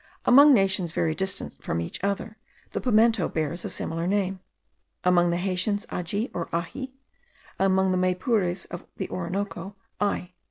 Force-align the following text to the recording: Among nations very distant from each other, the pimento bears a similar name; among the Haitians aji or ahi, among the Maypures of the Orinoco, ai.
Among 0.25 0.51
nations 0.51 0.93
very 0.93 1.13
distant 1.13 1.61
from 1.63 1.79
each 1.79 2.03
other, 2.03 2.35
the 2.71 2.81
pimento 2.81 3.29
bears 3.29 3.63
a 3.63 3.69
similar 3.69 4.07
name; 4.07 4.39
among 5.03 5.29
the 5.29 5.37
Haitians 5.37 5.85
aji 5.91 6.31
or 6.33 6.49
ahi, 6.51 6.95
among 7.59 7.91
the 7.91 7.99
Maypures 7.99 8.65
of 8.71 8.87
the 8.97 9.07
Orinoco, 9.11 9.75
ai. 9.99 10.33